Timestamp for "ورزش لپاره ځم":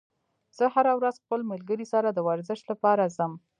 2.27-3.31